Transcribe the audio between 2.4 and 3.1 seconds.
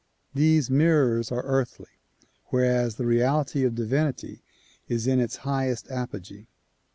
whereas the